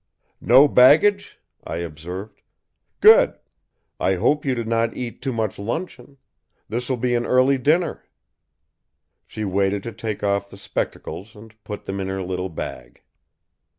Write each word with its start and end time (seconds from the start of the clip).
"No 0.41 0.67
baggage?" 0.67 1.37
I 1.63 1.75
observed. 1.75 2.41
"Good! 3.01 3.37
I 3.99 4.15
hope 4.15 4.45
you 4.45 4.55
did 4.55 4.67
not 4.67 4.97
eat 4.97 5.21
too 5.21 5.31
much 5.31 5.59
luncheon. 5.59 6.17
This 6.67 6.89
will 6.89 6.97
be 6.97 7.13
an 7.13 7.27
early 7.27 7.59
dinner." 7.59 8.03
She 9.27 9.45
waited 9.45 9.83
to 9.83 9.91
take 9.91 10.23
off 10.23 10.49
the 10.49 10.57
spectacles 10.57 11.35
and 11.35 11.53
put 11.63 11.85
them 11.85 11.99
in 11.99 12.07
her 12.07 12.23
little 12.23 12.49
bag. 12.49 13.03